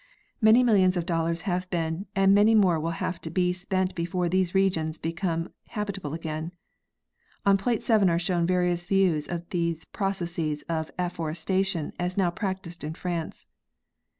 Many 0.41 0.63
millions 0.63 0.97
of 0.97 1.05
dollars 1.05 1.43
have 1.43 1.69
been 1.69 2.07
and 2.15 2.33
many 2.33 2.55
more 2.55 2.79
will 2.79 2.89
have 2.97 3.21
to 3.21 3.29
be 3.29 3.53
spent 3.53 3.93
before 3.93 4.29
these 4.29 4.55
regions 4.55 4.97
become 4.97 5.49
habitable 5.67 6.15
again. 6.15 6.53
On 7.45 7.55
plate 7.55 7.83
7 7.83 8.09
are 8.09 8.17
shown 8.17 8.47
various 8.47 8.87
views 8.87 9.27
of 9.27 9.47
these 9.51 9.85
processes 9.85 10.63
of 10.63 10.89
afforestation 10.97 11.93
as 11.99 12.17
now 12.17 12.31
practiced 12.31 12.83
in 12.83 12.95
France. 12.95 13.45